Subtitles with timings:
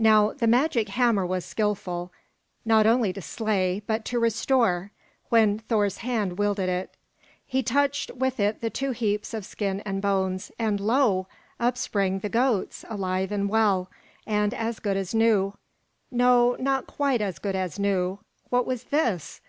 [0.00, 2.10] Now the magic hammer was skillful,
[2.64, 4.90] not only to slay, but to restore,
[5.28, 6.96] when Thor's hand wielded it.
[7.46, 11.28] He touched with it the two heaps of skin and bones, and lo!
[11.60, 13.88] up sprang the goats, alive and well,
[14.26, 15.56] and as good as new.
[16.10, 18.18] No, not quite as good as new.
[18.50, 19.40] What was this?